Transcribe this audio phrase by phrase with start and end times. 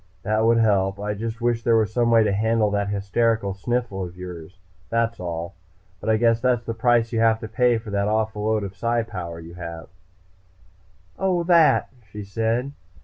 [0.23, 0.99] "That would help.
[0.99, 4.57] I just wish there was some way to handle that hysterical sniffle of yours,
[4.89, 5.53] that's all.
[5.99, 8.75] But I guess that's the price you have to pay for that awful load of
[8.75, 9.89] Psi power you have."
[11.19, 12.71] "Oh, that," she said.